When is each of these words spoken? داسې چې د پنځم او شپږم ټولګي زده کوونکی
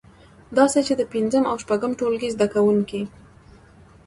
داسې 0.57 0.79
چې 0.87 0.93
د 0.97 1.01
پنځم 1.13 1.43
او 1.51 1.55
شپږم 1.63 1.91
ټولګي 1.99 2.29
زده 2.35 2.47
کوونکی 2.53 3.01